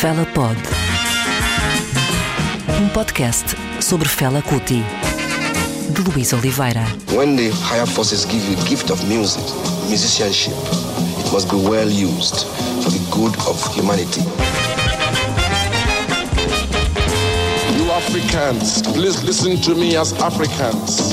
Fela 0.00 0.26
Pod. 0.34 0.56
Um 2.78 2.88
podcast 2.88 3.54
sobre 3.80 4.08
Fela 4.08 4.42
Kuti. 4.42 4.82
De 5.90 6.02
Luís 6.02 6.32
Oliveira. 6.32 6.84
When 7.12 7.36
the 7.36 7.50
higher 7.62 7.86
forces 7.86 8.24
give 8.26 8.44
you 8.48 8.56
the 8.56 8.68
gift 8.68 8.90
of 8.90 9.02
music, 9.08 9.42
musicianship, 9.88 10.54
it 11.18 11.32
must 11.32 11.48
be 11.48 11.56
well 11.56 11.88
used 11.88 12.44
for 12.82 12.90
the 12.90 13.00
good 13.10 13.34
of 13.46 13.56
humanity. 13.74 14.22
You 17.78 17.90
Africans, 17.92 18.82
please 18.82 19.22
listen 19.24 19.60
to 19.62 19.74
me 19.74 19.96
as 19.96 20.12
Africans. 20.20 21.12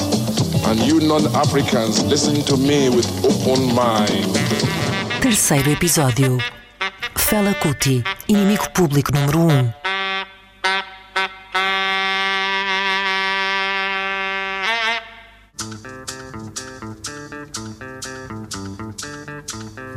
And 0.67 0.79
you 0.81 0.99
non-Africans, 0.99 2.03
listen 2.05 2.41
to 2.45 2.57
me 2.57 2.89
with 2.89 3.07
open 3.25 3.73
mind. 3.75 4.25
Terceiro 5.21 5.71
episódio. 5.71 6.37
Fela 7.31 7.53
Kuti, 7.53 8.03
inimigo 8.27 8.69
público 8.71 9.09
número 9.13 9.39
1. 9.39 9.47
Um. 9.47 9.73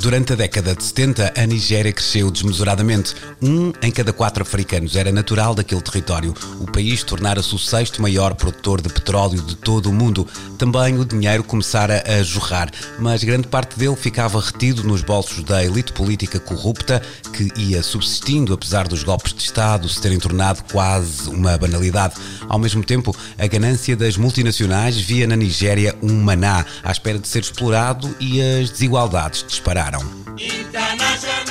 Durante 0.04 0.34
a 0.34 0.36
década 0.36 0.76
de 0.76 0.84
70, 0.84 1.32
a 1.36 1.46
Nigéria 1.46 1.90
cresceu 1.90 2.30
desmesuradamente. 2.30 3.16
Um 3.42 3.72
em 3.82 3.90
cada 3.90 4.12
quatro 4.12 4.42
africanos 4.42 4.94
era 4.94 5.10
natural 5.10 5.54
daquele 5.54 5.80
território. 5.80 6.34
O 6.60 6.70
país 6.70 7.02
tornara-se 7.02 7.54
o 7.54 7.58
sexto 7.58 8.00
maior 8.00 8.34
produtor 8.34 8.80
de 8.80 8.90
petróleo 8.90 9.40
de 9.40 9.56
todo 9.56 9.86
o 9.86 9.92
mundo. 9.92 10.28
Também 10.64 10.98
o 10.98 11.04
dinheiro 11.04 11.44
começara 11.44 12.02
a 12.06 12.22
jorrar, 12.22 12.70
mas 12.98 13.22
grande 13.22 13.46
parte 13.46 13.78
dele 13.78 13.94
ficava 13.96 14.40
retido 14.40 14.82
nos 14.82 15.02
bolsos 15.02 15.44
da 15.44 15.62
elite 15.62 15.92
política 15.92 16.40
corrupta 16.40 17.02
que 17.34 17.52
ia 17.54 17.82
subsistindo 17.82 18.54
apesar 18.54 18.88
dos 18.88 19.02
golpes 19.02 19.34
de 19.34 19.42
Estado 19.42 19.86
se 19.90 20.00
terem 20.00 20.18
tornado 20.18 20.64
quase 20.72 21.28
uma 21.28 21.58
banalidade. 21.58 22.14
Ao 22.48 22.58
mesmo 22.58 22.82
tempo, 22.82 23.14
a 23.38 23.46
ganância 23.46 23.94
das 23.94 24.16
multinacionais 24.16 24.98
via 24.98 25.26
na 25.26 25.36
Nigéria 25.36 25.94
um 26.02 26.22
maná 26.22 26.64
à 26.82 26.90
espera 26.90 27.18
de 27.18 27.28
ser 27.28 27.40
explorado 27.40 28.16
e 28.18 28.40
as 28.40 28.70
desigualdades 28.70 29.44
dispararam. 29.46 30.00
International. 30.38 31.44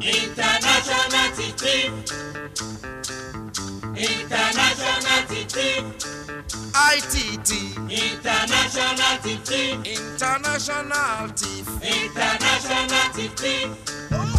International. 0.00 1.08
International. 3.96 6.17
ITT 6.28 7.54
International 7.88 9.18
Titi. 9.22 9.80
International 9.88 11.30
TIF 11.34 11.66
International. 11.80 12.88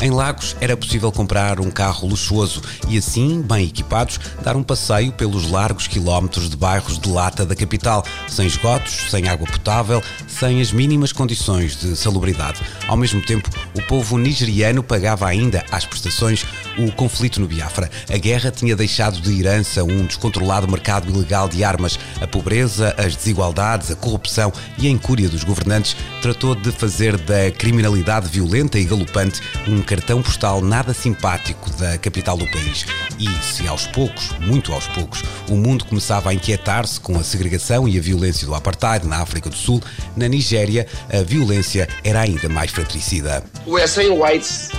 Em 0.02 0.12
Lagos 0.12 0.56
era 0.62 0.78
possível 0.78 1.12
comprar 1.12 1.60
um 1.60 1.70
carro 1.70 2.08
luxuoso 2.08 2.62
e 2.88 2.98
assim, 2.98 3.42
bem 3.42 3.66
equipados, 3.66 4.18
dar 4.42 4.56
um 4.56 4.64
passeio 4.64 5.12
pelos 5.12 5.50
largos 5.52 5.88
quilómetros 5.88 6.50
de 6.50 6.56
bairros 6.56 6.98
de 6.98 7.10
lata 7.10 7.46
da 7.46 7.54
capital, 7.54 8.06
sem 8.26 8.48
esgotos, 8.48 9.10
sem 9.10 9.28
água 9.28 9.46
potável, 9.46 10.02
sem 10.26 10.62
as 10.62 10.72
mínimas 10.72 11.12
condições 11.12 11.76
de 11.76 11.98
salubridade. 11.98 12.62
Ao 12.88 12.96
mesmo 12.96 13.22
tempo, 13.22 13.50
o 13.76 13.82
povo 13.88 14.18
nigeriano 14.18 14.82
pagava 14.82 15.28
ainda 15.28 15.66
às 15.70 15.86
prestações 15.86 16.46
o 16.78 16.90
conflito 16.94 17.42
no 17.42 17.48
Biafra. 17.48 17.92
A 18.10 18.18
guerra 18.18 18.52
tinha 18.52 18.78
deixado 18.78 19.20
de 19.20 19.38
herança 19.38 19.84
um 19.84 20.06
descontrolado 20.06 20.72
mercado 20.72 21.10
ilegal 21.10 21.50
de 21.50 21.62
armas. 21.62 21.79
A 22.22 22.28
pobreza, 22.28 22.94
as 22.98 23.16
desigualdades, 23.16 23.92
a 23.92 23.96
corrupção 23.96 24.52
e 24.78 24.88
a 24.88 24.90
incúria 24.90 25.30
dos 25.30 25.44
governantes 25.44 25.96
tratou 26.22 26.56
de 26.56 26.72
fazer 26.72 27.18
da 27.18 27.52
criminalidade 27.52 28.28
violenta 28.28 28.78
e 28.78 28.86
galopante 28.86 29.42
um 29.68 29.82
cartão 29.82 30.22
postal 30.22 30.62
nada 30.62 30.94
simpático 30.94 31.70
da 31.74 31.98
capital 31.98 32.38
do 32.38 32.48
país. 32.48 32.86
E 33.18 33.28
se 33.44 33.68
aos 33.68 33.88
poucos, 33.88 34.32
muito 34.40 34.74
aos 34.74 34.88
poucos, 34.88 35.22
o 35.50 35.56
mundo 35.56 35.86
começava 35.86 36.30
a 36.30 36.34
inquietar-se 36.34 37.00
com 37.00 37.18
a 37.18 37.24
segregação 37.24 37.88
e 37.88 37.98
a 37.98 38.02
violência 38.02 38.46
do 38.46 38.56
apartheid 38.56 39.06
na 39.06 39.18
África 39.18 39.50
do 39.50 39.56
Sul, 39.56 39.82
na 40.16 40.28
Nigéria 40.28 40.88
a 41.12 41.22
violência 41.22 41.88
era 42.04 42.22
ainda 42.22 42.50
mais 42.50 42.72
fratricida. 42.72 43.44
We 43.66 43.82
are 43.82 43.88
saying 43.88 44.18
whites 44.20 44.72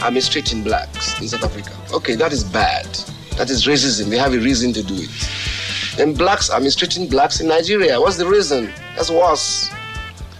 are 0.00 0.10
mistreating 0.10 0.62
blacks 0.62 1.20
in 1.20 1.28
South 1.28 1.44
Africa. 1.44 1.70
Okay, 1.92 2.16
that 2.16 2.34
is 2.34 2.42
bad. 2.44 2.86
That 3.36 3.50
is 3.50 3.66
racism. 3.66 4.10
They 4.10 4.18
have 4.18 4.34
a 4.36 4.40
reason 4.40 4.72
to 4.72 4.82
do 4.82 4.94
it. 4.94 5.10
And 5.98 6.16
blacks 6.16 6.48
are 6.48 6.60
mistreating 6.60 7.08
blacks 7.08 7.40
in 7.40 7.48
Nigeria. 7.48 8.00
What's 8.00 8.16
the 8.16 8.26
reason? 8.26 8.70
That's 8.94 9.10
worse. 9.10 9.68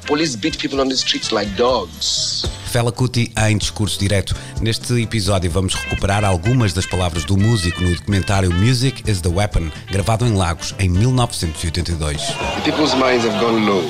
Police 0.07 0.37
beat 0.37 0.57
people 0.57 0.81
on 0.81 0.89
the 0.89 0.97
streets 0.97 1.33
like 1.33 1.49
dogs. 1.57 2.47
Fela 2.71 2.93
Kuti 2.93 3.33
em 3.37 3.59
discurso 3.59 3.99
direto. 3.99 4.37
Neste 4.61 4.93
episódio 5.03 5.51
vamos 5.51 5.75
recuperar 5.75 6.25
algumas 6.25 6.73
das 6.73 6.87
palavras 6.87 7.25
do 7.25 7.37
músico 7.37 7.83
no 7.83 7.93
documentário 7.95 8.53
Music 8.53 9.03
is 9.11 9.21
the 9.21 9.29
Weapon, 9.29 9.73
gravado 9.91 10.25
em 10.25 10.35
Lagos 10.35 10.75
em 10.79 10.89
1982. 10.89 12.23
The 12.55 12.71
people's 12.71 12.95
minds 12.95 13.25
have 13.25 13.39
gone 13.41 13.67
low. 13.67 13.83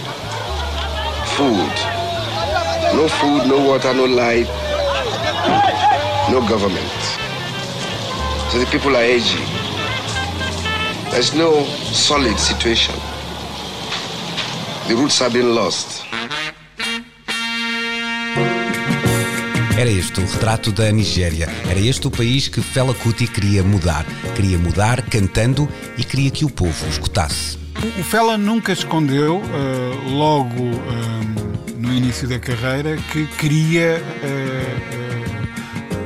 Food. 1.37 1.71
No 2.95 3.09
food, 3.09 3.47
no 3.47 3.59
water, 3.69 3.93
no 3.93 4.07
light, 4.07 4.49
no 6.31 6.41
government. 6.49 7.19
So 8.51 8.59
the 8.59 8.67
people 8.71 8.97
are 8.97 9.05
aging. 9.05 9.58
There's 11.11 11.33
no 11.35 11.65
solid 11.93 12.39
situation. 12.39 12.95
The 14.87 14.95
roots 14.95 15.19
have 15.21 15.33
been 15.33 15.55
lost. 15.55 16.05
Era 19.77 19.91
este 19.91 20.21
o 20.21 20.27
retrato 20.27 20.71
da 20.71 20.91
Nigéria. 20.93 21.49
Era 21.69 21.81
este 21.81 22.07
o 22.07 22.11
país 22.11 22.49
que 22.49 22.61
Fela 22.61 22.93
Kuti 22.95 23.27
queria 23.27 23.63
mudar. 23.63 24.05
Queria 24.37 24.59
mudar 24.59 25.03
cantando 25.03 25.69
e 25.97 26.05
queria 26.05 26.31
que 26.31 26.45
o 26.45 26.51
povo 26.51 26.85
o 26.85 26.89
escutasse. 26.89 27.59
O 27.99 28.03
Fela 28.03 28.37
nunca 28.37 28.73
escondeu, 28.73 29.41
eh, 29.41 30.11
logo 30.11 30.53
eh, 30.55 31.75
no 31.79 31.93
início 31.95 32.29
da 32.29 32.39
carreira, 32.39 32.97
que 33.13 33.27
queria 33.39 34.03
eh, 34.23 34.79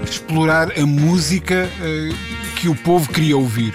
explorar 0.05 0.79
a 0.79 0.87
música 0.87 1.69
que 2.57 2.69
o 2.69 2.75
povo 2.77 3.11
queria 3.11 3.37
ouvir. 3.37 3.75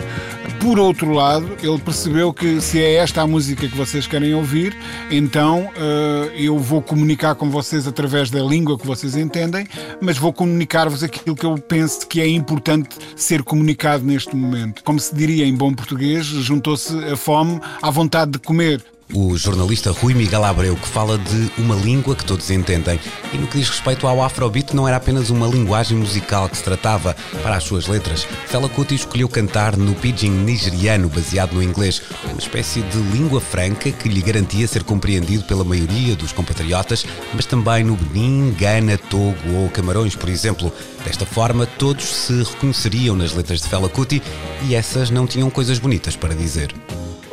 Por 0.67 0.79
outro 0.79 1.13
lado, 1.13 1.55
ele 1.63 1.79
percebeu 1.79 2.33
que 2.33 2.59
se 2.59 2.77
é 2.83 2.95
esta 2.95 3.21
a 3.21 3.25
música 3.25 3.69
que 3.69 3.77
vocês 3.77 4.05
querem 4.05 4.33
ouvir, 4.33 4.75
então 5.09 5.71
eh, 5.77 6.33
eu 6.35 6.59
vou 6.59 6.81
comunicar 6.81 7.35
com 7.35 7.49
vocês 7.49 7.87
através 7.87 8.29
da 8.29 8.41
língua 8.41 8.77
que 8.77 8.85
vocês 8.85 9.15
entendem, 9.15 9.65
mas 10.01 10.17
vou 10.17 10.33
comunicar-vos 10.33 11.03
aquilo 11.03 11.37
que 11.37 11.45
eu 11.45 11.57
penso 11.57 12.05
que 12.05 12.19
é 12.19 12.27
importante 12.27 12.97
ser 13.15 13.43
comunicado 13.43 14.03
neste 14.03 14.35
momento. 14.35 14.83
Como 14.83 14.99
se 14.99 15.15
diria 15.15 15.45
em 15.45 15.55
bom 15.55 15.73
português, 15.73 16.25
juntou-se 16.25 16.93
a 17.05 17.15
fome 17.15 17.61
à 17.81 17.89
vontade 17.89 18.31
de 18.31 18.39
comer. 18.39 18.83
O 19.13 19.37
jornalista 19.37 19.91
Rui 19.91 20.13
Miguel 20.13 20.43
Abreu 20.43 20.75
que 20.75 20.87
fala 20.87 21.17
de 21.17 21.51
uma 21.57 21.75
língua 21.75 22.15
que 22.15 22.25
todos 22.25 22.49
entendem 22.51 22.99
e 23.33 23.37
no 23.37 23.47
que 23.47 23.57
diz 23.57 23.69
respeito 23.69 24.05
ao 24.05 24.21
Afrobeat 24.21 24.75
não 24.75 24.87
era 24.87 24.97
apenas 24.97 25.29
uma 25.29 25.47
linguagem 25.47 25.97
musical 25.97 26.49
que 26.49 26.57
se 26.57 26.63
tratava 26.63 27.15
para 27.41 27.55
as 27.55 27.63
suas 27.63 27.87
letras. 27.87 28.27
Fela 28.47 28.67
Kuti 28.67 28.95
escolheu 28.95 29.29
cantar 29.29 29.77
no 29.77 29.95
pidgin 29.95 30.29
nigeriano 30.29 31.07
baseado 31.09 31.53
no 31.53 31.63
inglês, 31.63 32.01
uma 32.25 32.39
espécie 32.39 32.81
de 32.81 32.97
língua 32.97 33.39
franca 33.39 33.91
que 33.91 34.09
lhe 34.09 34.21
garantia 34.21 34.67
ser 34.67 34.83
compreendido 34.83 35.45
pela 35.45 35.63
maioria 35.63 36.15
dos 36.15 36.33
compatriotas, 36.33 37.05
mas 37.33 37.45
também 37.45 37.83
no 37.85 37.95
Benin, 37.95 38.53
Gana, 38.59 38.97
Togo 38.97 39.37
ou 39.55 39.69
Camarões, 39.69 40.15
por 40.15 40.29
exemplo. 40.29 40.71
Desta 41.05 41.25
forma, 41.25 41.65
todos 41.65 42.05
se 42.05 42.43
reconheceriam 42.43 43.15
nas 43.15 43.33
letras 43.33 43.61
de 43.61 43.69
Fela 43.69 43.87
Kuti 43.87 44.21
e 44.67 44.75
essas 44.75 45.09
não 45.09 45.25
tinham 45.25 45.49
coisas 45.49 45.79
bonitas 45.79 46.15
para 46.15 46.35
dizer. 46.35 46.73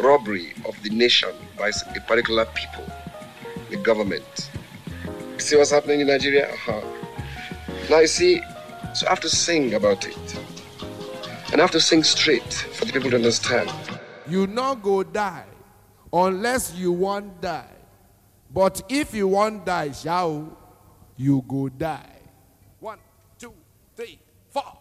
robbery 0.05 0.53
of 0.67 0.77
the 0.83 0.91
nation 0.91 1.33
a 1.69 2.01
particular 2.01 2.45
people, 2.47 2.85
the 3.71 3.77
government. 3.77 4.51
See 5.39 5.57
what's 5.57 5.71
happening 5.71 6.01
in 6.01 6.07
Nigeria? 6.07 6.53
Uh-huh. 6.53 6.81
Now 7.91 8.01
you 8.01 8.07
see, 8.07 8.41
so 8.95 9.07
I 9.07 9.11
have 9.11 9.21
to 9.21 9.29
sing 9.29 9.75
about 9.75 10.07
it. 10.07 10.39
And 11.53 11.61
I 11.61 11.65
have 11.65 11.71
to 11.73 11.81
sing 11.81 12.03
straight 12.03 12.53
for 12.53 12.85
the 12.85 12.93
people 12.93 13.11
to 13.11 13.17
understand. 13.17 13.71
You 14.29 14.47
not 14.47 14.83
go 14.83 15.03
die 15.03 15.45
unless 16.13 16.75
you 16.75 16.93
want 16.93 17.41
die. 17.41 17.69
But 18.53 18.83
if 18.89 19.15
you 19.15 19.29
want 19.29 19.67
die, 19.67 19.93
shall 19.93 20.57
you 21.17 21.45
go 21.47 21.69
die. 21.69 22.19
One, 22.81 22.99
two, 23.39 23.53
three, 23.97 24.19
four. 24.51 24.79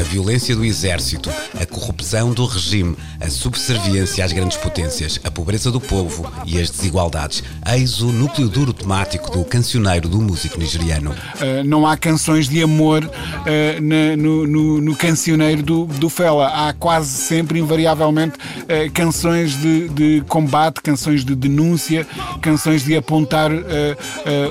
A 0.00 0.02
violência 0.02 0.56
do 0.56 0.64
exército, 0.64 1.30
a 1.60 1.66
corrupção 1.66 2.32
do 2.32 2.46
regime, 2.46 2.96
a 3.20 3.28
subserviência 3.28 4.24
às 4.24 4.32
grandes 4.32 4.56
potências, 4.56 5.20
a 5.22 5.30
pobreza 5.30 5.70
do 5.70 5.78
povo 5.78 6.26
e 6.46 6.58
as 6.58 6.70
desigualdades. 6.70 7.44
Eis 7.70 8.00
o 8.00 8.10
núcleo 8.10 8.48
duro 8.48 8.72
temático 8.72 9.30
do 9.30 9.44
cancioneiro 9.44 10.08
do 10.08 10.18
músico 10.20 10.58
nigeriano. 10.58 11.10
Uh, 11.10 11.62
não 11.64 11.86
há 11.86 11.96
canções 11.98 12.48
de 12.48 12.62
amor 12.62 13.04
uh, 13.04 13.80
na- 13.82 14.16
no, 14.16 14.46
no- 14.46 14.80
no 14.80 14.96
cancioneiro 14.96 15.62
do, 15.62 15.84
do 15.84 16.08
Fela. 16.08 16.48
Há 16.48 16.72
quase 16.72 17.10
sempre, 17.10 17.58
invariavelmente, 17.58 18.36
uh, 18.38 18.90
canções 18.94 19.54
de, 19.60 19.88
de 19.90 20.24
combate, 20.26 20.80
canções 20.80 21.24
de 21.24 21.34
denúncia, 21.34 22.06
canções 22.40 22.82
de 22.84 22.96
apontar 22.96 23.50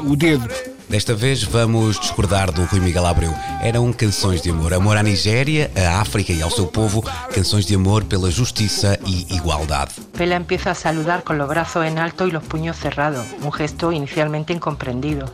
o 0.04 0.16
dedo. 0.16 0.48
Desta 0.90 1.14
vez 1.14 1.44
vamos 1.44 2.00
discordar 2.00 2.52
do 2.52 2.66
Rui 2.66 2.80
Miguel 2.80 3.06
Abreu. 3.06 3.32
Eram 3.62 3.94
canções 3.94 4.42
de 4.42 4.50
amor. 4.50 4.74
Amor 4.74 4.98
à 4.98 5.04
Nigéria, 5.04 5.70
à 5.76 6.02
África 6.02 6.34
e 6.34 6.42
ao 6.42 6.50
seu 6.50 6.66
povo. 6.66 7.04
Canções 7.32 7.68
de 7.68 7.76
amor 7.76 8.06
pela 8.06 8.32
justiça 8.32 8.98
e 9.06 9.36
igualdade. 9.36 9.92
Fela 10.16 10.36
empieza 10.36 10.72
a 10.72 10.74
saludar 10.74 11.24
con 11.24 11.38
los 11.38 11.48
brazos 11.48 11.86
en 11.86 12.00
alto 12.00 12.26
y 12.26 12.32
los 12.32 12.44
puños 12.44 12.76
cerrados, 12.76 13.24
un 13.44 13.52
gesto 13.52 13.92
inicialmente 13.92 14.52
incomprendido, 14.52 15.32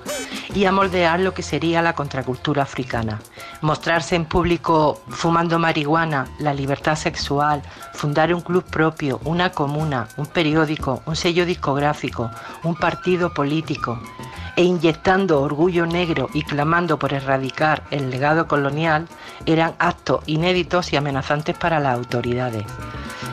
y 0.53 0.65
a 0.65 0.73
moldear 0.73 1.21
lo 1.21 1.33
que 1.33 1.41
sería 1.41 1.81
la 1.81 1.93
contracultura 1.93 2.63
africana. 2.63 3.21
Mostrarse 3.61 4.17
en 4.17 4.25
público 4.25 5.01
fumando 5.07 5.57
marihuana, 5.57 6.27
la 6.37 6.53
libertad 6.53 6.97
sexual, 6.97 7.63
fundar 7.93 8.33
un 8.33 8.41
club 8.41 8.65
propio, 8.65 9.21
una 9.23 9.51
comuna, 9.51 10.09
un 10.17 10.25
periódico, 10.25 11.01
un 11.05 11.15
sello 11.15 11.45
discográfico, 11.45 12.29
un 12.63 12.75
partido 12.75 13.33
político, 13.33 14.01
e 14.55 14.63
inyectando 14.63 15.41
orgullo 15.41 15.85
negro 15.85 16.29
y 16.33 16.43
clamando 16.43 16.97
por 16.97 17.13
erradicar 17.13 17.83
el 17.91 18.09
legado 18.09 18.47
colonial 18.47 19.07
eran 19.45 19.75
actos 19.79 20.23
inéditos 20.27 20.93
y 20.93 20.95
amenazantes 20.95 21.57
para 21.57 21.79
las 21.79 21.95
autoridades. 21.95 22.65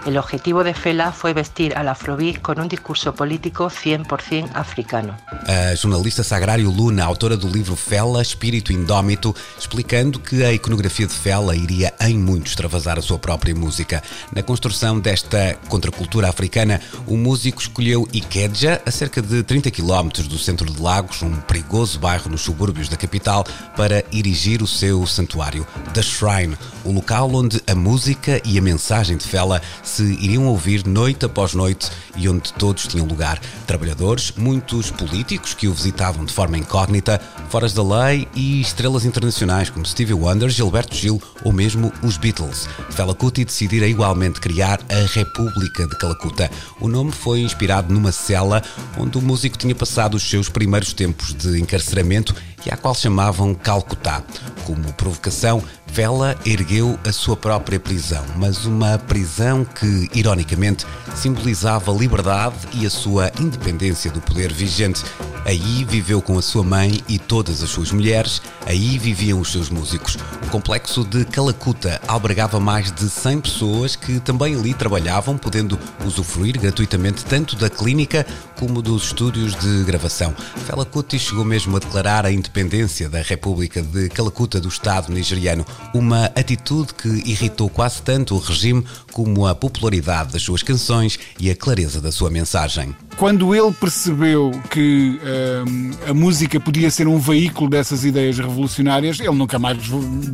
El 0.05 0.19
objetivo 0.19 0.65
de 0.65 0.75
Fela 0.75 1.13
fue 1.13 1.33
vestir 1.33 1.77
al 1.77 1.87
afrobeat 1.87 2.41
con 2.41 2.59
un 2.59 2.67
discurso 2.67 3.15
político 3.15 3.67
100% 3.67 4.51
africano. 4.53 5.17
A 5.47 5.77
jornalista 5.77 6.25
Sagrário 6.25 6.71
Luna, 6.71 7.05
autora 7.05 7.37
do 7.37 7.47
livro 7.47 7.77
Fela, 7.77 8.21
Espírito 8.21 8.73
Indómito, 8.73 9.33
explicando 9.57 10.19
que 10.19 10.43
a 10.45 10.53
iconografia 10.53 11.07
de 11.07 11.15
Fela 11.15 11.55
iria 11.55 11.95
em 12.01 12.19
muito 12.19 12.49
extravasar 12.49 12.99
a 12.99 13.03
sua 13.03 13.17
própria 13.17 13.55
música. 13.55 14.03
Na 14.35 14.43
construção 14.43 14.99
desta 14.99 15.57
contracultura 15.69 16.29
africana, 16.29 16.81
o 17.07 17.17
músico 17.17 17.63
escolheu 17.63 18.09
Ikeja, 18.13 18.83
a 18.85 18.91
cerca 18.91 19.23
de 19.23 19.45
30 19.45 19.71
km 19.71 20.09
do 20.29 20.39
centro 20.39 20.69
de 20.69 20.83
Lagos, 20.83 21.23
um 21.23 21.37
perigoso 21.43 22.01
bairro 22.01 22.29
nos 22.29 22.41
subúrbios 22.41 22.89
da 22.89 22.97
capital, 22.97 23.45
para 23.77 24.05
erigir 24.13 24.63
o 24.63 24.67
seu 24.67 25.07
santuário, 25.07 25.65
The 25.95 26.03
Shrine, 26.03 26.57
o 26.85 26.91
local 26.91 27.33
onde 27.33 27.63
a 27.69 27.75
música 27.75 28.43
e 28.45 28.59
a 28.59 28.63
mensagem 28.63 29.17
de 29.17 29.29
Fela 29.29 29.63
se 29.93 30.03
iriam 30.21 30.47
ouvir 30.47 30.87
noite 30.87 31.27
após 31.27 31.53
noite 31.53 31.91
e 32.17 32.27
onde 32.27 32.51
todos 32.55 32.87
tinham 32.87 33.07
lugar. 33.07 33.39
Trabalhadores, 33.67 34.33
muitos 34.39 34.91
políticos 34.91 35.53
que 35.53 35.69
o 35.69 35.75
visitavam 35.75 36.25
de 36.25 36.33
forma 36.33 36.57
incógnita, 36.57 37.21
foras 37.51 37.75
da 37.75 37.83
lei 37.83 38.27
e 38.35 38.63
estrelas 38.63 39.05
internacionais 39.05 39.69
como 39.69 39.85
Stevie 39.85 40.15
Wonder, 40.15 40.49
Gilberto 40.49 40.95
Gil 40.95 41.23
ou 41.45 41.53
mesmo 41.53 41.93
os 42.03 42.17
Beatles. 42.17 42.67
Fela 42.91 43.15
Kuti 43.15 43.45
decidira 43.45 43.87
igualmente 43.87 44.41
criar 44.41 44.81
a 44.89 45.07
República 45.13 45.87
de 45.87 45.99
Calacuta. 45.99 46.51
O 46.81 46.89
nome 46.89 47.13
foi 47.13 47.41
inspirado 47.41 47.93
numa 47.93 48.13
cela 48.13 48.63
onde 48.97 49.19
o 49.19 49.23
músico 49.23 49.59
tinha 49.59 49.75
passado 49.75 50.15
os 50.15 50.23
seus 50.23 50.49
primeiros 50.49 50.95
tempos 50.95 51.35
de 51.35 51.61
encarceramento 51.61 52.35
e 52.67 52.71
à 52.71 52.77
qual 52.77 52.95
chamavam 52.95 53.55
Calcutá. 53.55 54.23
Como 54.65 54.93
provocação, 54.95 55.63
Vela 55.87 56.37
ergueu 56.47 56.99
a 57.07 57.13
sua 57.13 57.37
própria 57.37 57.79
prisão, 57.79 58.25
mas 58.37 58.65
uma 58.65 58.99
prisão 58.99 59.65
que, 59.65 60.09
ironicamente, 60.15 60.87
simbolizava 61.15 61.93
liberdade 61.93 62.57
e 62.73 62.87
a 62.87 62.91
sua 62.91 63.31
independência 63.39 64.11
do 64.11 64.21
poder 64.21 64.53
vigente. 64.53 65.05
Aí 65.45 65.85
viveu 65.85 66.23
com 66.23 66.39
a 66.39 66.43
sua 66.43 66.63
mãe 66.63 67.03
e 67.09 67.19
todas 67.19 67.63
as 67.63 67.71
suas 67.71 67.91
mulheres, 67.91 68.41
aí 68.65 68.97
viviam 68.99 69.41
os 69.41 69.51
seus 69.51 69.69
músicos. 69.69 70.17
O 70.47 70.51
complexo 70.51 71.05
de 71.05 71.25
Calacuta 71.25 72.01
albergava 72.07 72.61
mais 72.61 72.93
de 72.93 73.09
100 73.09 73.41
pessoas 73.41 73.97
que 73.97 74.21
também 74.21 74.55
ali 74.55 74.73
trabalhavam, 74.73 75.37
podendo 75.37 75.79
usufruir 76.05 76.59
gratuitamente 76.61 77.25
tanto 77.25 77.57
da 77.57 77.69
clínica 77.69 78.25
como 78.59 78.81
dos 78.81 79.07
estúdios 79.07 79.57
de 79.57 79.83
gravação. 79.85 80.35
Fela 80.67 80.85
Kuti 80.85 81.19
chegou 81.19 81.45
mesmo 81.45 81.77
a 81.77 81.81
declarar 81.81 82.25
a 82.25 82.31
independência 82.31 83.09
da 83.09 83.21
República 83.21 83.83
de 83.83 84.09
Calacuta 84.09 84.61
do 84.61 84.69
Estado 84.69 85.13
nigeriano, 85.13 85.67
uma 85.93 86.27
atitude 86.27 86.95
que 86.95 87.09
irritou 87.09 87.69
quase 87.69 88.01
tanto 88.03 88.37
o 88.37 88.39
regime 88.39 88.85
como 89.11 89.47
a 89.47 89.55
popularidade 89.55 90.33
das 90.33 90.43
suas 90.43 90.63
canções 90.63 91.19
e 91.39 91.51
a 91.51 91.57
clareza 91.57 92.01
da 92.01 92.13
sua 92.13 92.31
mensagem. 92.31 92.95
Quando 93.17 93.55
ele 93.55 93.73
percebeu 93.73 94.51
que 94.71 95.21
hum, 95.67 95.91
a 96.09 96.15
música 96.15 96.59
podia 96.61 96.91
ser 96.91 97.07
um 97.09 97.19
veículo 97.19 97.69
dessas 97.71 98.05
ideias 98.05 98.39
revolucionárias, 98.39 99.21
ele 99.21 99.31
nunca 99.31 99.59
mais 99.59 99.79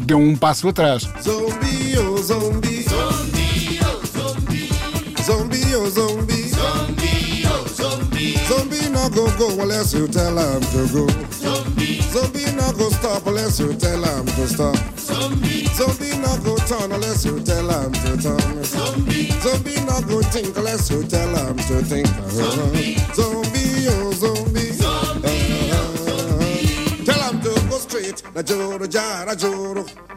deu 0.04 0.18
um 0.18 0.36
passo 0.36 0.68
atrás. 0.68 1.08
Zombie, 1.22 1.98
oh 1.98 2.16
zombie. 2.22 2.82
Zombie, 2.82 3.80
oh 3.82 4.06
zombie. 4.06 4.68
Zombie, 5.24 5.74
oh 5.76 5.90
zombie. 5.90 6.48
Zombie, 6.48 7.46
oh 7.46 7.68
zombie. 7.68 8.38
Zombie 8.48 8.88
no 8.90 9.08
go 9.10 9.30
go 9.36 9.62
unless 9.62 9.92
you 9.94 10.08
tell 10.08 10.36
him 10.36 10.60
to 10.60 10.86
go. 10.92 11.06
Zombie. 11.32 12.00
Zombie 12.12 12.50
no 12.56 12.72
go 12.72 12.88
stop 12.90 13.26
unless 13.26 13.60
you 13.60 13.74
tell 13.74 14.02
him 14.02 14.26
to 14.26 14.48
stop. 14.48 14.76
Zombie. 14.98 15.66
Zombie 15.74 16.16
no 16.18 16.36
go 16.42 16.56
turn 16.66 16.92
unless 16.92 17.24
you 17.24 17.38
tell 17.40 17.68
him 17.68 17.92
to 17.92 18.16
turn. 18.22 18.64
Zombie. 18.64 19.30
Zombie 19.42 19.80
no 19.86 20.00
go 20.02 20.22
think 20.22 20.56
unless 20.56 20.90
you 20.90 21.04
tell 21.04 21.28
him 21.36 21.56
to 21.56 21.82
think. 21.84 22.06
Zombie. 22.30 22.96
Zombie, 23.14 23.86
oh. 23.88 24.12
Zombie, 24.12 24.37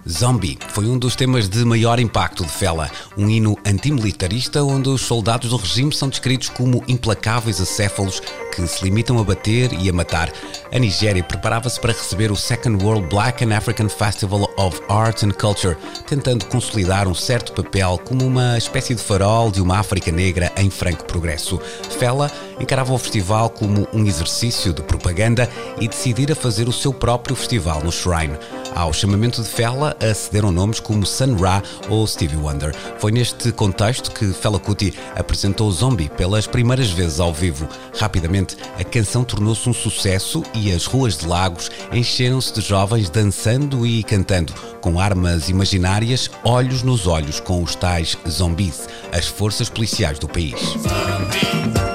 Zombie 0.09 0.57
foi 0.69 0.85
um 0.85 0.97
dos 0.97 1.15
temas 1.15 1.47
de 1.47 1.63
maior 1.63 1.99
impacto 1.99 2.43
de 2.43 2.51
Fela, 2.51 2.89
um 3.17 3.29
hino 3.29 3.55
antimilitarista 3.65 4.63
onde 4.63 4.89
os 4.89 5.01
soldados 5.01 5.51
do 5.51 5.57
regime 5.57 5.93
são 5.93 6.09
descritos 6.09 6.49
como 6.49 6.83
implacáveis 6.87 7.61
acéfalos 7.61 8.21
que 8.51 8.65
se 8.67 8.83
limitam 8.83 9.19
a 9.19 9.23
bater 9.23 9.71
e 9.73 9.89
a 9.89 9.93
matar. 9.93 10.31
A 10.73 10.79
Nigéria 10.79 11.23
preparava-se 11.23 11.79
para 11.79 11.93
receber 11.93 12.31
o 12.31 12.35
Second 12.35 12.83
World 12.83 13.07
Black 13.07 13.43
and 13.43 13.55
African 13.55 13.89
Festival 13.89 14.51
of 14.57 14.81
Arts 14.89 15.23
and 15.23 15.31
Culture, 15.31 15.77
tentando 16.07 16.45
consolidar 16.45 17.07
um 17.07 17.15
certo 17.15 17.53
papel 17.53 17.99
como 18.03 18.25
uma 18.25 18.57
espécie 18.57 18.95
de 18.95 19.01
farol 19.01 19.51
de 19.51 19.61
uma 19.61 19.79
África 19.79 20.11
negra 20.11 20.51
em 20.57 20.69
franco 20.69 21.05
progresso. 21.05 21.59
Fela 21.99 22.31
encarava 22.61 22.93
o 22.93 22.97
festival 22.97 23.49
como 23.49 23.87
um 23.91 24.05
exercício 24.05 24.71
de 24.71 24.81
propaganda 24.83 25.49
e 25.79 25.87
decidira 25.87 26.35
fazer 26.35 26.67
o 26.67 26.73
seu 26.73 26.93
próprio 26.93 27.35
festival 27.35 27.81
no 27.83 27.91
Shrine. 27.91 28.37
Ao 28.75 28.93
chamamento 28.93 29.41
de 29.41 29.49
Fela 29.49 29.97
acederam 29.99 30.51
nomes 30.51 30.79
como 30.79 31.05
Sun 31.05 31.35
Ra 31.35 31.61
ou 31.89 32.05
Stevie 32.07 32.37
Wonder. 32.37 32.73
Foi 32.99 33.11
neste 33.11 33.51
contexto 33.51 34.11
que 34.11 34.31
Fela 34.31 34.59
Kuti 34.59 34.93
apresentou 35.15 35.71
Zombie 35.71 36.09
pelas 36.09 36.47
primeiras 36.47 36.89
vezes 36.89 37.19
ao 37.19 37.33
vivo. 37.33 37.67
Rapidamente, 37.99 38.55
a 38.79 38.83
canção 38.83 39.23
tornou-se 39.23 39.67
um 39.67 39.73
sucesso 39.73 40.43
e 40.53 40.71
as 40.71 40.85
ruas 40.85 41.17
de 41.17 41.27
Lagos 41.27 41.69
encheram-se 41.91 42.53
de 42.53 42.61
jovens 42.61 43.09
dançando 43.09 43.85
e 43.85 44.03
cantando, 44.03 44.53
com 44.79 44.99
armas 44.99 45.49
imaginárias, 45.49 46.29
olhos 46.43 46.83
nos 46.83 47.07
olhos 47.07 47.39
com 47.39 47.61
os 47.61 47.75
tais 47.75 48.17
zombies, 48.29 48.87
as 49.11 49.27
forças 49.27 49.69
policiais 49.69 50.19
do 50.19 50.27
país. 50.27 50.59
Foi 50.61 51.90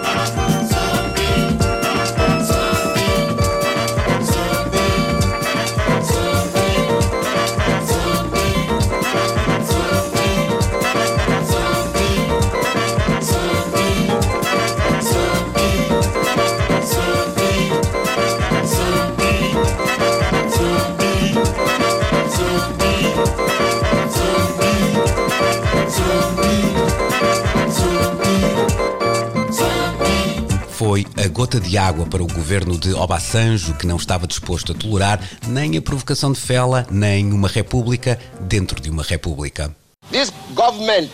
a 31.56 31.58
gota 31.58 31.60
de 31.60 31.78
água 31.78 32.06
para 32.06 32.22
o 32.22 32.26
governo 32.26 32.78
de 32.78 32.92
Obasanjo, 32.92 33.74
que 33.74 33.86
não 33.86 33.96
estava 33.96 34.26
disposto 34.26 34.72
a 34.72 34.74
tolerar 34.74 35.20
nem 35.46 35.76
a 35.76 35.82
provocação 35.82 36.32
de 36.32 36.40
Fela, 36.40 36.86
nem 36.90 37.32
uma 37.32 37.48
república 37.48 38.18
dentro 38.40 38.80
de 38.80 38.90
uma 38.90 39.02
república. 39.02 39.74
This 40.10 40.32
government 40.54 41.10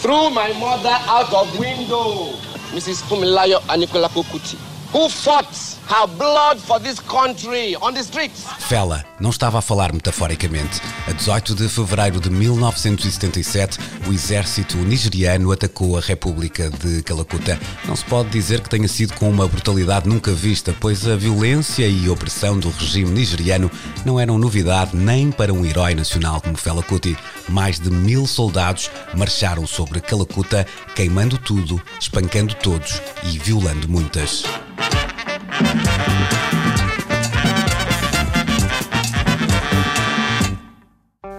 threw 0.00 0.30
my 0.30 0.52
mother 0.58 0.92
out 1.08 1.34
of 1.34 1.58
window, 1.58 2.34
Mrs. 2.72 3.02
Fumilayo 3.08 3.60
Anikulapo 3.68 4.22
Kuti, 4.24 4.58
who 4.92 5.08
fought 5.08 5.46
her 5.88 6.06
blood 6.06 6.58
for 6.58 6.80
this 6.80 7.00
country 7.00 7.76
on 7.76 7.92
the 7.94 8.00
streets. 8.00 8.44
Fela 8.58 9.04
não 9.20 9.30
estava 9.30 9.58
a 9.58 9.62
falar 9.62 9.92
metaforicamente. 9.92 10.80
A 11.06 11.12
18 11.12 11.54
de 11.54 11.68
fevereiro 11.68 12.20
de 12.20 12.30
1977, 12.30 13.78
o 14.08 14.12
exército 14.12 14.76
nigeriano 14.78 15.52
atacou 15.52 15.96
a 15.96 16.00
República 16.00 16.70
de 16.70 17.02
Calacuta. 17.02 17.58
Não 17.84 17.94
se 17.94 18.04
pode 18.04 18.30
dizer 18.30 18.60
que 18.60 18.68
tenha 18.68 18.88
sido 18.88 19.14
com 19.14 19.28
uma 19.28 19.46
brutalidade 19.46 20.08
nunca 20.08 20.32
vista, 20.32 20.74
pois 20.80 21.06
a 21.06 21.16
violência 21.16 21.86
e 21.86 22.08
opressão 22.08 22.58
do 22.58 22.70
regime 22.70 23.10
nigeriano 23.10 23.70
não 24.04 24.18
eram 24.18 24.38
novidade 24.38 24.96
nem 24.96 25.30
para 25.30 25.52
um 25.52 25.64
herói 25.64 25.94
nacional 25.94 26.40
como 26.40 26.56
Fela 26.56 26.82
Kuti. 26.82 27.16
Mais 27.48 27.78
de 27.78 27.90
mil 27.90 28.26
soldados 28.26 28.90
marcharam 29.14 29.66
sobre 29.66 30.00
Calacuta, 30.00 30.66
queimando 30.94 31.38
tudo, 31.38 31.80
espancando 32.00 32.54
todos 32.54 33.00
e 33.24 33.38
violando 33.38 33.88
muitas. 33.88 34.44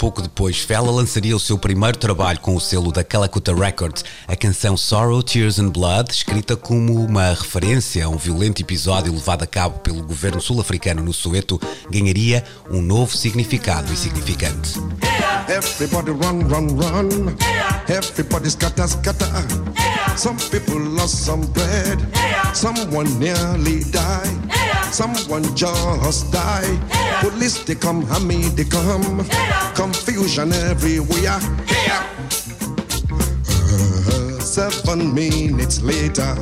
Pouco 0.02 0.24
depois, 0.24 0.58
Fela 0.58 0.90
lançaria 0.90 1.36
o 1.36 1.40
seu 1.40 1.60
primeiro 1.60 1.96
trabalho 1.96 2.40
com 2.40 2.56
o 2.56 2.60
selo 2.60 2.92
da 2.92 3.04
Calacuta 3.04 3.54
Records, 3.54 4.04
a 4.28 4.36
canção 4.36 4.76
Sorrow, 4.76 5.22
Tears 5.22 5.60
and 5.60 5.70
Blood, 5.70 6.12
escrita 6.12 6.58
como 6.58 7.06
uma 7.06 7.30
referência 7.30 8.04
a 8.06 8.10
um 8.10 8.18
violento 8.18 8.64
episódio 8.64 9.14
levado 9.14 9.44
a 9.44 9.46
cabo 9.46 9.78
pelo 9.78 10.02
governo 10.02 10.42
sul-africano 10.42 11.04
no 11.04 11.14
Soweto, 11.14 11.62
ganharia 11.88 12.44
um 12.72 12.82
novo 12.82 13.16
significado 13.16 13.94
e 13.94 13.96
significante. 13.96 14.80
Everybody 15.48 16.10
run, 16.10 16.48
run, 16.48 16.68
run. 16.76 17.36
Everybody 17.88 18.50
scatter, 18.50 18.88
scatter. 18.88 19.28
Some 20.16 20.38
people 20.52 20.80
lost 20.80 21.26
some 21.26 21.42
bread. 21.54 22.00
Someone 22.54 23.08
nearly 23.20 23.84
died. 23.92 24.38
Someone 24.92 25.44
just 25.56 26.32
died. 26.32 26.80
Police 27.22 27.64
they 27.64 27.76
come, 27.76 28.04
hammy 28.04 28.50
they 28.50 28.66
come. 28.66 29.26
Confusion 29.74 30.52
everywhere. 30.54 31.40
Uh, 33.48 34.40
seven 34.40 35.14
minutes 35.14 35.82
later, 35.82 36.36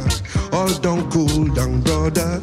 all 0.52 0.74
don't 0.80 1.12
cool 1.12 1.46
down, 1.54 1.82
brother. 1.82 2.42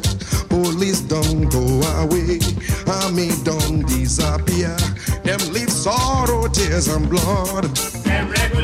Police 0.49 1.01
don't 1.01 1.49
go 1.49 1.81
away, 2.01 2.39
army 2.87 3.29
don't 3.43 3.85
disappear. 3.87 4.75
Them 5.23 5.39
leave 5.51 5.69
sorrow, 5.69 6.47
tears 6.47 6.87
and 6.87 7.09
blood. 7.09 7.65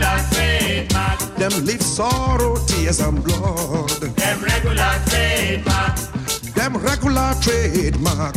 Regular 0.03 0.29
trademark. 0.31 1.19
Them 1.37 1.65
leave 1.65 1.81
sorrow, 1.81 2.57
tears 2.65 2.99
and 2.99 3.23
blood. 3.23 3.89
Them 4.17 4.43
regular 4.43 4.99
trademark. 5.05 5.95
Them 6.53 6.77
regular 6.77 7.33
trademark. 7.41 8.35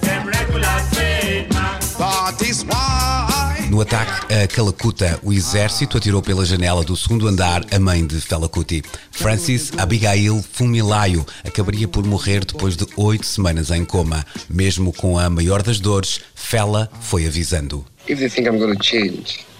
Them 0.00 0.26
regular 0.26 0.80
trademark. 0.92 1.80
That 1.98 2.40
is 2.40 2.64
why. 2.64 3.68
No 3.70 3.82
ataque 3.82 4.32
a 4.32 4.46
Calacuta, 4.46 5.20
o 5.22 5.32
exército 5.32 5.98
atirou 5.98 6.22
pela 6.22 6.46
janela 6.46 6.82
do 6.82 6.96
segundo 6.96 7.28
andar 7.28 7.62
a 7.70 7.78
mãe 7.78 8.06
de 8.06 8.18
Fela 8.20 8.48
Kuti. 8.48 8.82
Francis 9.10 9.70
Abigail 9.76 10.42
Fumilayo 10.52 11.26
acabaria 11.44 11.88
por 11.88 12.04
morrer 12.06 12.44
depois 12.44 12.74
de 12.74 12.86
oito 12.96 13.26
semanas 13.26 13.70
em 13.70 13.84
coma. 13.84 14.24
Mesmo 14.48 14.92
com 14.94 15.18
a 15.18 15.28
maior 15.28 15.62
das 15.62 15.78
dores, 15.78 16.20
Fela 16.34 16.90
foi 17.00 17.26
avisando. 17.26 17.84
If 18.08 18.18
they 18.18 18.30
think 18.30 18.48
I'm 18.48 18.58
going 18.58 18.74
to 18.74 18.82
change 18.82 19.51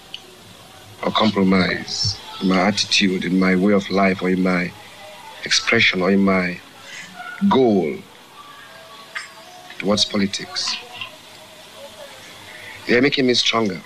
or 1.02 1.10
compromise 1.12 2.18
in 2.40 2.48
my 2.48 2.60
attitude, 2.60 3.24
in 3.24 3.38
my 3.38 3.56
way 3.56 3.72
of 3.72 3.88
life, 3.90 4.22
or 4.22 4.30
in 4.30 4.42
my 4.42 4.72
expression, 5.44 6.02
or 6.02 6.10
in 6.10 6.20
my 6.20 6.58
goal 7.48 7.96
towards 9.78 10.04
politics, 10.04 10.76
they're 12.86 13.02
making 13.02 13.26
me 13.26 13.34
stronger. 13.34 13.80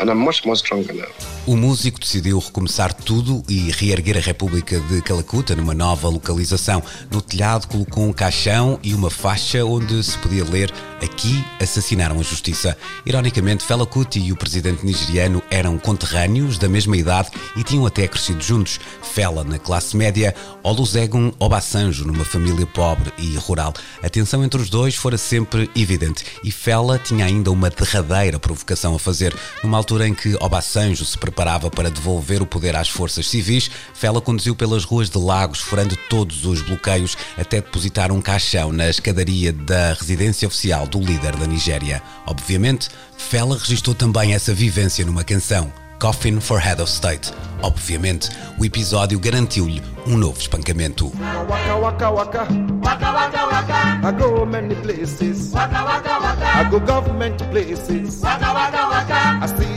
And 0.00 0.10
I'm 0.10 0.16
much 0.16 0.44
more 0.44 0.56
stronger 0.56 0.94
now. 0.94 1.08
O 1.46 1.56
músico 1.56 2.00
decidiu 2.00 2.38
recomeçar 2.38 2.92
tudo 2.92 3.42
e 3.48 3.70
reerguer 3.70 4.16
a 4.16 4.20
República 4.20 4.80
de 4.80 5.02
Calacuta 5.02 5.54
numa 5.54 5.74
nova 5.74 6.08
localização. 6.08 6.82
No 7.10 7.20
telhado 7.20 7.68
colocou 7.68 8.04
um 8.04 8.12
caixão 8.12 8.78
e 8.82 8.94
uma 8.94 9.10
faixa 9.10 9.64
onde 9.64 10.02
se 10.02 10.16
podia 10.18 10.44
ler 10.44 10.72
Aqui 11.04 11.44
assassinaram 11.60 12.18
a 12.18 12.22
justiça. 12.22 12.76
Ironicamente, 13.04 13.62
Fela 13.62 13.84
Kuti 13.84 14.18
e 14.18 14.32
o 14.32 14.36
presidente 14.36 14.86
nigeriano 14.86 15.42
eram 15.50 15.76
conterrâneos 15.76 16.56
da 16.56 16.66
mesma 16.66 16.96
idade 16.96 17.28
e 17.54 17.62
tinham 17.62 17.84
até 17.84 18.08
crescido 18.08 18.42
juntos. 18.42 18.80
Fela 19.02 19.44
na 19.44 19.58
classe 19.58 19.94
média, 19.98 20.34
Olusegun 20.62 21.30
Obasanjo 21.38 22.06
numa 22.06 22.24
família 22.24 22.66
pobre 22.66 23.12
e 23.18 23.36
rural. 23.36 23.74
A 24.02 24.08
tensão 24.08 24.42
entre 24.42 24.58
os 24.58 24.70
dois 24.70 24.94
fora 24.94 25.18
sempre 25.18 25.70
evidente 25.76 26.24
e 26.42 26.50
Fela 26.50 26.98
tinha 26.98 27.26
ainda 27.26 27.50
uma 27.50 27.68
derradeira 27.68 28.38
provocação 28.38 28.94
a 28.94 28.98
fazer. 28.98 29.34
Numa 29.62 29.76
altura 29.84 30.08
em 30.08 30.14
que 30.14 30.34
Obasanjo 30.40 31.04
se 31.04 31.18
preparava 31.18 31.70
para 31.70 31.90
devolver 31.90 32.40
o 32.40 32.46
poder 32.46 32.74
às 32.74 32.88
forças 32.88 33.28
civis, 33.28 33.70
Fela 33.92 34.18
conduziu 34.18 34.56
pelas 34.56 34.82
ruas 34.82 35.10
de 35.10 35.18
Lagos, 35.18 35.60
furando 35.60 35.94
todos 36.08 36.46
os 36.46 36.62
bloqueios, 36.62 37.18
até 37.36 37.60
depositar 37.60 38.10
um 38.10 38.20
caixão 38.22 38.72
na 38.72 38.88
escadaria 38.88 39.52
da 39.52 39.92
residência 39.92 40.48
oficial 40.48 40.86
do 40.86 40.98
líder 40.98 41.36
da 41.36 41.46
Nigéria. 41.46 42.02
Obviamente, 42.26 42.88
Fela 43.18 43.58
registrou 43.58 43.94
também 43.94 44.32
essa 44.32 44.54
vivência 44.54 45.04
numa 45.04 45.22
canção, 45.22 45.70
Coffin 46.00 46.40
for 46.40 46.58
Head 46.58 46.80
of 46.80 46.90
State. 46.90 47.32
Obviamente, 47.62 48.28
o 48.58 48.64
episódio 48.64 49.18
garantiu-lhe 49.18 49.82
um 50.06 50.16
novo 50.16 50.38
espancamento. 50.38 51.12
Waka 51.48 51.76
waka 51.76 52.10
waka. 52.10 52.48
Waka 52.82 53.12
waka 53.12 53.46
waka. 53.46 54.08
I 54.08 54.12
go 54.12 54.44
many 54.44 54.74
places. 54.74 55.50
Waka 55.52 55.82
waka 55.84 56.18
waka. 56.20 56.60
I 56.60 56.70
go 56.70 56.80
government 56.80 57.38
places. 57.50 58.20
Waka 58.22 58.52
waka 58.52 58.88
waka. 58.88 59.44
I 59.44 59.46
see. 59.46 59.73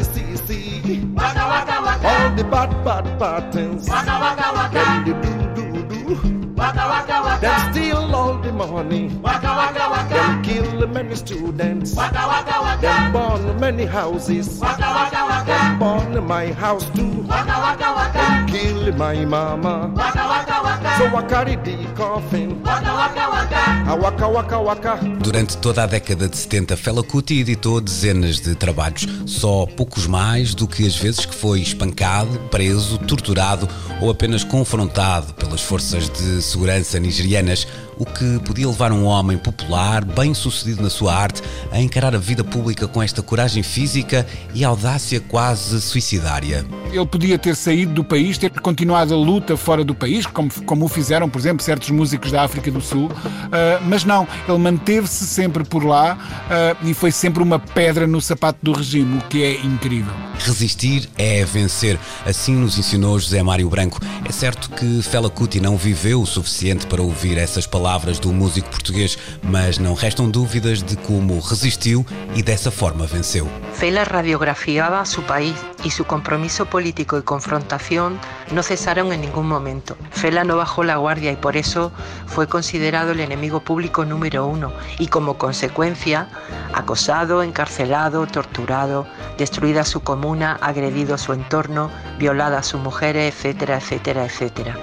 Waka 0.95 1.43
waka 1.47 1.81
waka. 1.81 2.07
All 2.07 2.35
the 2.35 2.43
bad, 2.45 2.71
bad, 2.85 3.19
bad 3.19 3.51
things. 3.53 3.89
Waka 3.89 4.15
waka 4.23 4.43
Them 4.43 4.55
waka. 4.55 5.03
they 5.05 5.11
do, 5.11 5.23
do, 5.55 6.15
do. 6.15 6.53
Waka 6.55 6.83
waka 6.87 7.17
waka. 7.25 7.41
Them 7.41 7.73
steal 7.73 8.15
all 8.15 8.37
the 8.37 8.51
money. 8.53 9.09
Waka 9.21 9.47
waka 9.47 9.89
waka. 9.89 10.13
Them 10.15 10.43
kill 10.43 10.87
many 10.87 11.15
students. 11.15 11.93
Waka 11.93 12.23
waka 12.27 12.79
Them 12.79 13.13
waka. 13.13 13.37
burn 13.43 13.59
many 13.59 13.85
houses. 13.85 14.59
Waka 14.59 14.81
waka 14.97 15.21
waka. 15.29 15.56
Burn 15.75 16.25
my 16.25 16.53
house 16.53 16.85
too. 16.95 17.23
Waka 17.27 17.59
waka 17.59 17.93
waka. 17.93 18.45
Kill 18.51 18.93
my 18.93 19.25
mama. 19.25 19.91
Waka 19.95 20.23
waka 20.27 20.63
waka. 20.63 20.97
So 20.97 21.05
I 21.15 21.21
carry 21.27 21.55
the 21.57 21.85
coffin. 21.93 22.63
Waka 22.63 22.93
waka 22.93 23.29
waka. 23.29 23.95
Waka 23.95 24.27
waka 24.27 24.59
waka. 24.59 24.95
Durante 25.21 25.57
toda 25.57 25.83
a 25.83 25.85
década 25.85 26.27
de 26.27 26.37
70, 26.37 26.77
Fela 26.77 27.03
Kuti 27.03 27.39
editou 27.41 27.81
dezenas 27.81 28.39
de 28.39 28.55
trabalhos, 28.55 29.07
só 29.25 29.65
poucos 29.65 30.07
mais 30.07 30.55
do 30.55 30.67
que 30.67 30.87
as 30.87 30.95
vezes 30.95 31.25
que 31.25 31.35
foi 31.35 31.59
espancado, 31.61 32.39
preso, 32.49 32.97
torturado 32.99 33.67
ou 34.01 34.09
apenas 34.09 34.43
confrontado 34.43 35.33
pelas 35.33 35.61
forças 35.61 36.09
de 36.09 36.41
segurança 36.41 36.99
nigerianas, 36.99 37.67
o 37.97 38.05
que 38.05 38.39
podia 38.45 38.67
levar 38.67 38.91
um 38.91 39.05
homem 39.05 39.37
popular, 39.37 40.05
bem 40.05 40.33
sucedido 40.33 40.83
na 40.83 40.89
sua 40.89 41.15
arte, 41.15 41.41
a 41.71 41.81
encarar 41.81 42.13
a 42.13 42.19
vida 42.19 42.43
pública 42.43 42.87
com 42.87 43.01
esta 43.01 43.23
coragem 43.23 43.63
física 43.63 44.25
e 44.53 44.63
audácia 44.63 45.19
quase 45.19 45.56
suicidária. 45.57 46.65
Ele 46.91 47.05
podia 47.05 47.37
ter 47.37 47.55
saído 47.55 47.93
do 47.93 48.03
país, 48.03 48.37
ter 48.37 48.49
continuado 48.49 49.13
a 49.13 49.17
luta 49.17 49.55
fora 49.57 49.83
do 49.83 49.93
país, 49.93 50.25
como, 50.25 50.49
como 50.65 50.85
o 50.85 50.87
fizeram, 50.87 51.29
por 51.29 51.39
exemplo, 51.39 51.63
certos 51.63 51.89
músicos 51.89 52.31
da 52.31 52.43
África 52.43 52.71
do 52.71 52.81
Sul, 52.81 53.09
ah, 53.51 53.79
mas 53.83 54.03
não, 54.03 54.27
ele 54.47 54.57
manteve-se 54.57 55.25
sempre 55.25 55.63
por 55.63 55.83
lá 55.83 56.17
ah, 56.49 56.75
e 56.83 56.93
foi 56.93 57.11
sempre 57.11 57.43
uma 57.43 57.59
pedra 57.59 58.07
no 58.07 58.21
sapato 58.21 58.59
do 58.61 58.71
regime, 58.71 59.17
o 59.17 59.21
que 59.21 59.43
é 59.43 59.61
incrível. 59.61 60.13
Resistir 60.39 61.09
é 61.17 61.43
vencer, 61.43 61.99
assim 62.25 62.55
nos 62.55 62.77
ensinou 62.77 63.19
José 63.19 63.41
Mário 63.43 63.69
Branco. 63.69 63.99
É 64.25 64.31
certo 64.31 64.69
que 64.69 65.01
Fela 65.01 65.29
Kuti 65.29 65.59
não 65.59 65.77
viveu 65.77 66.21
o 66.21 66.25
suficiente 66.25 66.85
para 66.87 67.01
ouvir 67.01 67.37
essas 67.37 67.65
palavras 67.65 68.19
do 68.19 68.31
músico 68.31 68.69
português, 68.69 69.17
mas 69.43 69.77
não 69.77 69.93
restam 69.93 70.29
dúvidas 70.29 70.81
de 70.81 70.95
como 70.97 71.39
resistiu 71.39 72.05
e 72.35 72.41
dessa 72.41 72.71
forma 72.71 73.05
venceu. 73.05 73.49
Fela 73.73 74.03
radiografiaba 74.03 75.05
su 75.05 75.21
país 75.23 75.55
y 75.83 75.89
su 75.89 76.05
compromiso 76.05 76.65
político 76.77 77.17
y 77.17 77.23
confrontación 77.23 78.19
no 78.51 78.61
cesaron 78.61 79.11
en 79.11 79.21
ningún 79.21 79.47
momento. 79.47 79.97
Fela 80.11 80.43
no 80.43 80.57
bajó 80.57 80.83
la 80.83 80.97
guardia 80.97 81.31
y 81.31 81.35
por 81.35 81.57
eso 81.57 81.91
fue 82.27 82.45
considerado 82.45 83.13
el 83.13 83.19
enemigo 83.19 83.61
público 83.61 84.05
número 84.05 84.45
uno 84.45 84.71
y 84.99 85.07
como 85.07 85.39
consecuencia 85.39 86.27
acosado, 86.75 87.41
encarcelado, 87.41 88.27
torturado, 88.27 89.07
destruida 89.39 89.85
su 89.85 90.01
comuna, 90.01 90.59
agredido 90.61 91.17
su 91.17 91.33
entorno, 91.33 91.89
violada 92.19 92.59
a 92.59 92.63
su 92.63 92.77
mujer, 92.77 93.17
etcétera, 93.17 93.77
etcétera, 93.77 94.25
etcétera. 94.25 94.75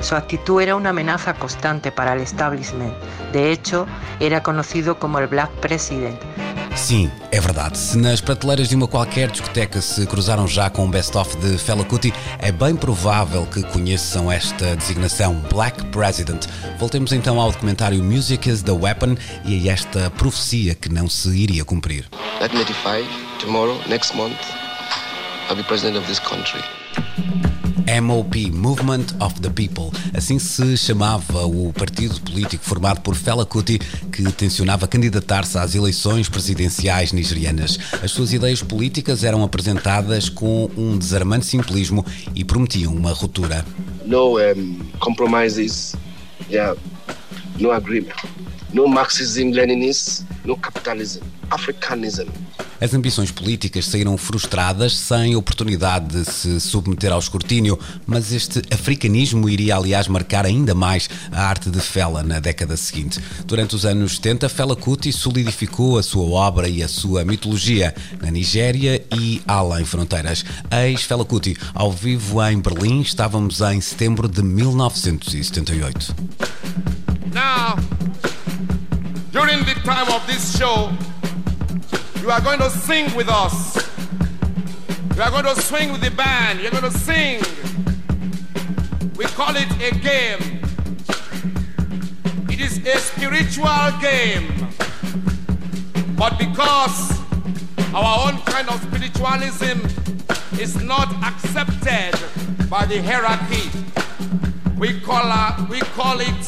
Su 0.00 0.16
actitud 0.16 0.62
era 0.62 0.74
una 0.74 0.88
amenaza 0.88 1.34
constante 1.34 1.92
para 1.92 2.14
el 2.14 2.22
establishment. 2.22 2.94
De 3.34 3.52
hecho, 3.52 3.86
era 4.20 4.42
conocido 4.42 4.98
como 4.98 5.18
el 5.18 5.26
Black 5.26 5.50
President. 5.60 6.18
Sim, 6.76 7.10
é 7.30 7.40
verdade. 7.40 7.78
Se 7.78 7.96
nas 7.96 8.20
prateleiras 8.20 8.68
de 8.68 8.74
uma 8.74 8.88
qualquer 8.88 9.30
discoteca 9.30 9.80
se 9.80 10.06
cruzaram 10.06 10.48
já 10.48 10.68
com 10.68 10.84
um 10.84 10.90
best-of 10.90 11.36
de 11.36 11.58
Fela 11.58 11.84
Kuti, 11.84 12.12
é 12.38 12.50
bem 12.50 12.74
provável 12.74 13.46
que 13.46 13.62
conheçam 13.62 14.30
esta 14.30 14.74
designação 14.76 15.34
Black 15.50 15.84
President. 15.86 16.46
Voltemos 16.78 17.12
então 17.12 17.40
ao 17.40 17.52
documentário 17.52 18.02
Music 18.02 18.48
is 18.48 18.62
the 18.62 18.72
Weapon 18.72 19.16
e 19.44 19.68
a 19.68 19.72
esta 19.72 20.10
profecia 20.10 20.74
que 20.74 20.88
não 20.88 21.08
se 21.08 21.28
iria 21.30 21.64
cumprir. 21.64 22.06
1985, 22.40 23.38
tomorrow, 23.38 23.78
next 23.88 24.16
month, 24.16 24.40
I'll 25.48 25.56
be 25.56 25.62
president 25.62 25.96
of 25.96 26.06
this 26.06 26.18
country. 26.18 26.62
MOP, 28.00 28.50
Movement 28.50 29.06
of 29.20 29.40
the 29.40 29.50
People. 29.50 29.90
Assim 30.14 30.38
se 30.38 30.76
chamava 30.76 31.44
o 31.44 31.72
partido 31.72 32.20
político 32.20 32.64
formado 32.64 33.00
por 33.00 33.14
Fela 33.14 33.44
Kuti, 33.44 33.78
que 34.10 34.22
tencionava 34.32 34.88
candidatar-se 34.88 35.58
às 35.58 35.74
eleições 35.74 36.28
presidenciais 36.28 37.12
nigerianas. 37.12 37.78
As 38.02 38.10
suas 38.10 38.32
ideias 38.32 38.62
políticas 38.62 39.24
eram 39.24 39.42
apresentadas 39.42 40.28
com 40.28 40.70
um 40.76 40.96
desarmante 40.96 41.46
simplismo 41.46 42.04
e 42.34 42.44
prometiam 42.44 42.94
uma 42.94 43.12
ruptura. 43.12 43.64
No 44.06 44.38
um, 44.38 44.78
compromises, 44.98 45.94
yeah, 46.50 46.74
no 47.58 47.70
agreement. 47.70 48.14
No 48.72 48.88
Marxism, 48.88 49.50
Leninism, 49.50 50.24
no 50.44 50.56
capitalism, 50.56 51.20
Africanism. 51.50 52.28
As 52.82 52.92
ambições 52.94 53.30
políticas 53.30 53.84
saíram 53.86 54.18
frustradas 54.18 54.98
sem 54.98 55.36
oportunidade 55.36 56.08
de 56.08 56.24
se 56.28 56.58
submeter 56.58 57.12
ao 57.12 57.20
escrutínio, 57.20 57.78
mas 58.04 58.32
este 58.32 58.60
africanismo 58.74 59.48
iria, 59.48 59.76
aliás, 59.76 60.08
marcar 60.08 60.44
ainda 60.44 60.74
mais 60.74 61.08
a 61.30 61.46
arte 61.46 61.70
de 61.70 61.78
Fela 61.78 62.24
na 62.24 62.40
década 62.40 62.76
seguinte. 62.76 63.20
Durante 63.46 63.76
os 63.76 63.86
anos 63.86 64.16
70, 64.16 64.48
Fela 64.48 64.74
Kuti 64.74 65.12
solidificou 65.12 65.96
a 65.96 66.02
sua 66.02 66.24
obra 66.24 66.68
e 66.68 66.82
a 66.82 66.88
sua 66.88 67.24
mitologia 67.24 67.94
na 68.20 68.32
Nigéria 68.32 69.00
e 69.16 69.40
além 69.46 69.84
fronteiras. 69.84 70.44
Ex-Fela 70.68 71.24
Kuti, 71.24 71.56
ao 71.72 71.92
vivo 71.92 72.42
em 72.44 72.58
Berlim, 72.58 73.00
estávamos 73.00 73.60
em 73.60 73.80
setembro 73.80 74.26
de 74.26 74.42
1978. 74.42 76.16
Now, 77.32 77.76
during 79.30 79.62
the 79.62 79.74
time 79.84 80.12
of 80.12 80.26
this 80.26 80.56
show, 80.58 80.90
you 82.22 82.30
are 82.30 82.40
going 82.40 82.60
to 82.60 82.70
sing 82.70 83.12
with 83.16 83.28
us. 83.28 83.74
You 85.16 85.22
are 85.22 85.30
going 85.30 85.44
to 85.44 85.60
swing 85.60 85.90
with 85.90 86.02
the 86.02 86.10
band. 86.12 86.60
You're 86.60 86.70
going 86.70 86.84
to 86.84 86.90
sing. 86.96 87.42
We 89.16 89.24
call 89.24 89.54
it 89.56 89.68
a 89.82 89.90
game. 89.98 90.60
It 92.48 92.60
is 92.60 92.78
a 92.86 92.96
spiritual 92.98 93.66
game. 94.00 94.68
But 96.16 96.38
because 96.38 97.18
our 97.92 98.28
own 98.28 98.38
kind 98.42 98.68
of 98.68 98.80
spiritualism 98.82 99.80
is 100.60 100.76
not 100.80 101.12
accepted 101.24 102.14
by 102.70 102.86
the 102.86 103.02
hierarchy, 103.02 103.68
we 104.78 105.00
call, 105.00 105.26
we 105.68 105.80
call 105.80 106.20
it 106.20 106.42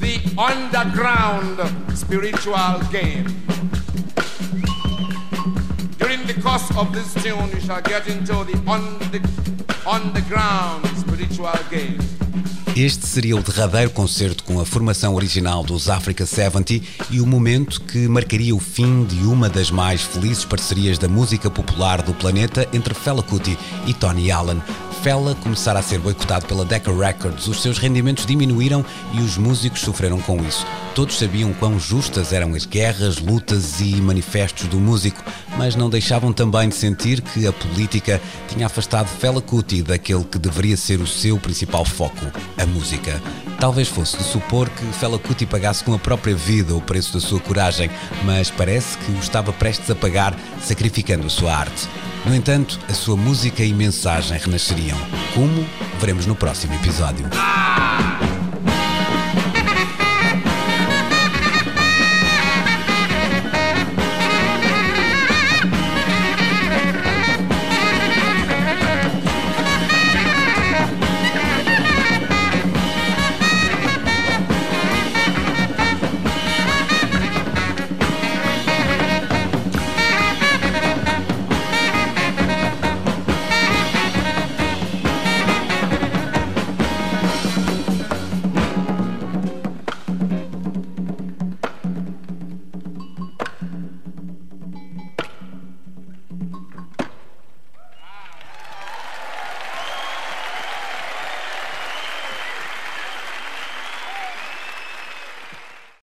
the 0.00 0.18
underground 0.36 1.96
spiritual 1.96 2.80
game. 2.90 3.46
Course 6.46 6.78
of 6.78 6.92
this 6.92 7.12
tune, 7.24 7.50
we 7.52 7.60
shall 7.60 7.82
get 7.82 8.06
into 8.06 8.44
the 8.44 8.54
underground 9.84 10.86
spiritual 10.96 11.50
game. 11.68 11.98
Este 12.76 13.04
seria 13.04 13.34
o 13.34 13.42
derradeiro 13.42 13.90
concerto 13.90 14.44
com 14.44 14.60
a 14.60 14.64
formação 14.64 15.16
original 15.16 15.64
dos 15.64 15.90
Africa 15.90 16.24
70 16.24 16.74
e 17.10 17.20
o 17.20 17.26
momento 17.26 17.80
que 17.80 18.06
marcaria 18.06 18.54
o 18.54 18.60
fim 18.60 19.04
de 19.04 19.24
uma 19.24 19.48
das 19.48 19.72
mais 19.72 20.02
felizes 20.02 20.44
parcerias 20.44 20.98
da 20.98 21.08
música 21.08 21.50
popular 21.50 22.00
do 22.00 22.14
planeta 22.14 22.68
entre 22.72 22.94
Fela 22.94 23.24
Kuti 23.24 23.58
e 23.84 23.92
Tony 23.92 24.30
Allen. 24.30 24.62
Fela 25.02 25.36
começara 25.36 25.78
a 25.78 25.82
ser 25.82 25.98
boicotado 25.98 26.46
pela 26.46 26.64
Decca 26.64 26.92
Records, 26.92 27.46
os 27.46 27.62
seus 27.62 27.78
rendimentos 27.78 28.26
diminuíram 28.26 28.84
e 29.12 29.20
os 29.20 29.36
músicos 29.36 29.80
sofreram 29.80 30.18
com 30.20 30.44
isso. 30.44 30.66
Todos 30.94 31.18
sabiam 31.18 31.52
quão 31.52 31.78
justas 31.78 32.32
eram 32.32 32.54
as 32.54 32.66
guerras, 32.66 33.18
lutas 33.18 33.80
e 33.80 33.94
manifestos 33.96 34.66
do 34.66 34.80
músico, 34.80 35.22
mas 35.56 35.76
não 35.76 35.88
deixavam 35.88 36.32
também 36.32 36.68
de 36.68 36.74
sentir 36.74 37.20
que 37.20 37.46
a 37.46 37.52
política 37.52 38.20
tinha 38.48 38.66
afastado 38.66 39.06
Fela 39.06 39.40
Kuti 39.40 39.82
daquele 39.82 40.24
que 40.24 40.38
deveria 40.38 40.76
ser 40.76 41.00
o 41.00 41.06
seu 41.06 41.38
principal 41.38 41.84
foco, 41.84 42.26
a 42.58 42.66
música. 42.66 43.22
Talvez 43.60 43.88
fosse 43.88 44.16
de 44.16 44.24
supor 44.24 44.68
que 44.68 44.84
Fela 44.86 45.18
Kuti 45.18 45.46
pagasse 45.46 45.84
com 45.84 45.94
a 45.94 45.98
própria 45.98 46.34
vida 46.34 46.74
o 46.74 46.80
preço 46.80 47.12
da 47.12 47.20
sua 47.20 47.38
coragem, 47.38 47.90
mas 48.24 48.50
parece 48.50 48.98
que 48.98 49.12
o 49.12 49.18
estava 49.18 49.52
prestes 49.52 49.90
a 49.90 49.94
pagar 49.94 50.36
sacrificando 50.60 51.26
a 51.26 51.30
sua 51.30 51.54
arte. 51.54 51.88
No 52.26 52.34
entanto, 52.34 52.80
a 52.88 52.92
sua 52.92 53.16
música 53.16 53.62
e 53.62 53.72
mensagem 53.72 54.36
renasceriam. 54.36 54.98
Como? 55.32 55.64
Veremos 56.00 56.26
no 56.26 56.34
próximo 56.34 56.74
episódio. 56.74 57.24
Ah! 57.32 58.25